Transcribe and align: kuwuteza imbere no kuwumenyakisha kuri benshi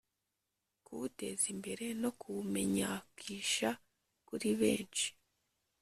kuwuteza 0.85 1.45
imbere 1.53 1.85
no 2.01 2.09
kuwumenyakisha 2.19 3.69
kuri 4.27 4.49
benshi 4.59 5.07